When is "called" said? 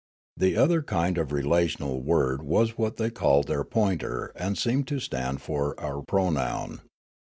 3.11-3.45